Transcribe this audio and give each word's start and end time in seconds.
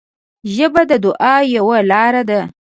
ژبه 0.55 0.81
د 0.91 0.93
دعا 1.05 1.35
یوه 1.55 1.77
لاره 1.91 2.21
ده 2.29 2.39